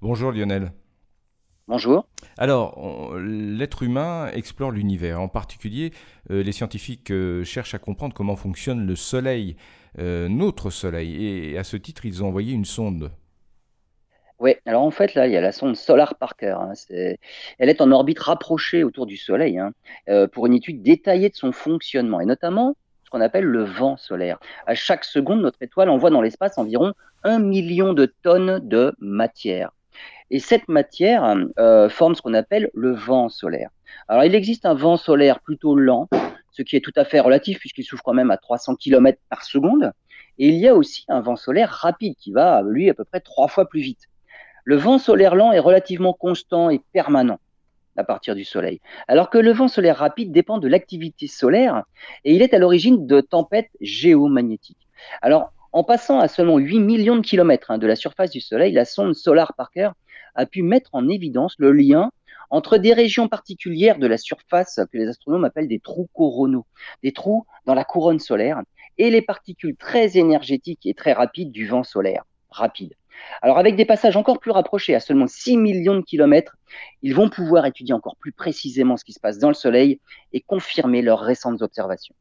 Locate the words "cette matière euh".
30.40-31.88